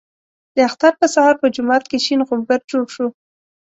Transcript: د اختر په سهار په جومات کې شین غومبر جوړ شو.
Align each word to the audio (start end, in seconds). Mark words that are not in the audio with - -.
د 0.55 0.57
اختر 0.67 0.93
په 1.01 1.05
سهار 1.13 1.35
په 1.41 1.47
جومات 1.55 1.83
کې 1.89 1.97
شین 2.05 2.21
غومبر 2.27 2.59
جوړ 2.71 2.85
شو. 2.95 3.07